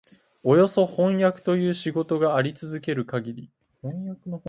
[0.41, 3.51] およそ飜訳という仕事があり続けるかぎり、